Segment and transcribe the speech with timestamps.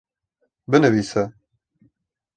[0.71, 1.23] binivîse